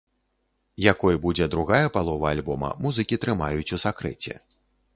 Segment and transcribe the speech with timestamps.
[0.93, 4.33] Якой будзе другая палова альбома, музыкі трымаюць у сакрэце.